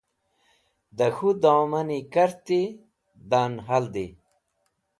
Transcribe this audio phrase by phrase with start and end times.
[0.97, 2.61] Da k̃hũ domani karti,
[3.29, 4.05] da’n haldi.